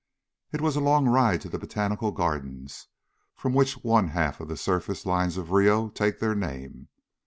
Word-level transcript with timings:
It 0.51 0.63
is 0.63 0.75
a 0.75 0.79
long 0.81 1.07
ride 1.07 1.41
to 1.41 1.47
the 1.49 1.59
Botanical 1.59 2.11
Gardens, 2.11 2.87
from 3.35 3.53
which 3.53 3.83
one 3.83 4.07
half 4.07 4.39
the 4.39 4.57
surface 4.57 5.05
lines 5.05 5.37
of 5.37 5.51
Rio 5.51 5.89
take 5.89 6.17
their 6.19 6.33
name. 6.33 6.87